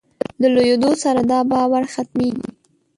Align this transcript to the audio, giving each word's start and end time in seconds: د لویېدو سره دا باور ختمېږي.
د 0.41 0.43
لویېدو 0.55 0.91
سره 1.03 1.21
دا 1.31 1.39
باور 1.51 1.83
ختمېږي. 1.93 2.49